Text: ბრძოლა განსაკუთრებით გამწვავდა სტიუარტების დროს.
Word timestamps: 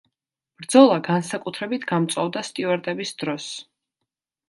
ბრძოლა 0.61 0.95
განსაკუთრებით 1.09 1.87
გამწვავდა 1.93 2.43
სტიუარტების 2.51 3.17
დროს. 3.25 3.55